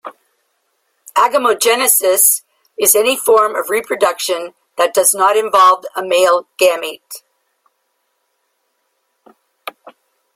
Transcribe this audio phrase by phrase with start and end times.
[1.15, 2.41] Agamogenesis
[2.75, 7.21] is any form of reproduction that does not involve a male gamete.